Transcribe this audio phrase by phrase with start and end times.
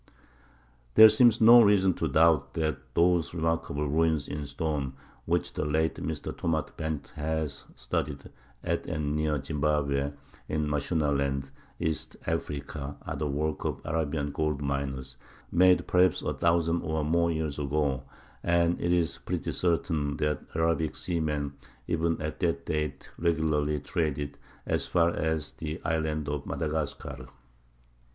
[0.95, 4.93] There seems no reason to doubt that those remarkable ruins in stone
[5.27, 6.35] which the late Mr.
[6.35, 8.31] Thomas Bent has studied
[8.63, 10.11] at and near Zimbabwe,
[10.49, 15.17] in Mashonaland, East Africa, are the work of Arabian gold miners,
[15.51, 18.01] made perhaps a thousand or more years ago;
[18.41, 21.53] and it is pretty certain that Arabic seamen
[21.87, 27.27] even at that date regularly traded as far as the island of Madagascar.